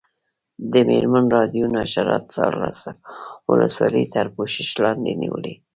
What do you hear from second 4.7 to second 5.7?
لاندې نیولي.